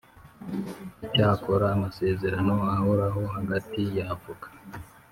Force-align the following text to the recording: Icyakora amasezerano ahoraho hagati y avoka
Icyakora 1.05 1.65
amasezerano 1.75 2.55
ahoraho 2.77 3.21
hagati 3.35 3.81
y 3.95 3.99
avoka 4.11 4.47